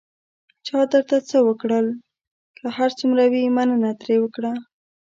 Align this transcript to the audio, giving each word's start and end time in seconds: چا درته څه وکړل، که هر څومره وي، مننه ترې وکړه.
چا 0.67 0.79
درته 0.91 1.17
څه 1.29 1.37
وکړل، 1.47 1.87
که 2.57 2.65
هر 2.77 2.89
څومره 2.99 3.23
وي، 3.31 3.43
مننه 3.57 3.91
ترې 4.01 4.15
وکړه. 4.19 4.53